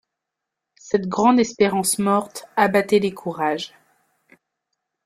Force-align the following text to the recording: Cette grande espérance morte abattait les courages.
Cette 0.77 1.07
grande 1.07 1.39
espérance 1.39 1.99
morte 1.99 2.45
abattait 2.55 2.97
les 2.97 3.13
courages. 3.13 3.75